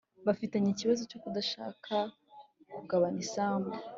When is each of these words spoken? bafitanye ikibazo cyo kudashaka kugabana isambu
bafitanye 0.25 0.69
ikibazo 0.71 1.01
cyo 1.09 1.19
kudashaka 1.23 1.95
kugabana 2.75 3.19
isambu 3.25 3.69